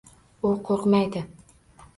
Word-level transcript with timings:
U 0.49 0.53
qo'rqmaydi 0.69 1.23